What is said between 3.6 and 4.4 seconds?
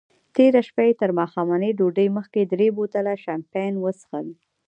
وڅیښل.